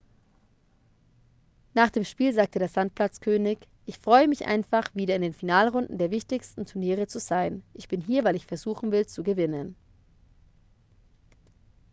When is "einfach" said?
4.47-4.85